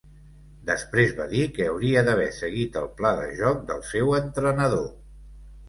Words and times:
Després 0.69 1.13
va 1.19 1.27
dir 1.33 1.43
que 1.57 1.67
hauria 1.73 2.03
d'haver 2.09 2.25
seguit 2.39 2.81
el 2.83 2.89
pla 3.03 3.13
de 3.21 3.29
joc 3.45 3.63
del 3.71 3.87
seu 3.93 4.17
entrenador. 4.25 4.93